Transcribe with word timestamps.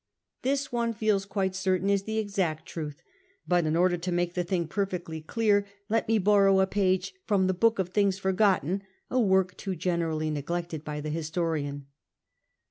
This, 0.41 0.71
one 0.71 0.95
feels 0.95 1.25
quite 1.27 1.53
certain, 1.53 1.87
is 1.87 2.05
the 2.05 2.17
exact 2.17 2.65
truth. 2.65 3.03
But 3.47 3.67
in 3.67 3.75
order 3.75 3.97
to 3.97 4.11
make 4.11 4.33
the 4.33 4.43
thing 4.43 4.67
perfectly 4.67 5.21
clear, 5.21 5.63
let 5.89 6.07
me 6.07 6.17
borrow 6.17 6.59
a 6.59 6.63
i»ago 6.63 7.05
from 7.27 7.45
the 7.45 7.53
Hook 7.61 7.77
of 7.77 7.89
the 7.89 7.91
Things 7.93 8.17
Forgotten— 8.17 8.81
a 9.11 9.19
work 9.19 9.55
too 9.57 9.75
generally 9.75 10.31
neglected 10.31 10.83
by 10.83 11.01
the 11.01 11.11
historian. 11.11 11.85